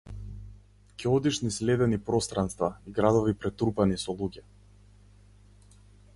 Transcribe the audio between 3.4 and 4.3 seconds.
претрупани со